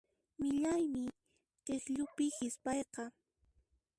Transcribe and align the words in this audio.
Millaymi 0.39 1.03
k'ikllupi 1.65 2.25
hisp'ayqa. 2.37 3.03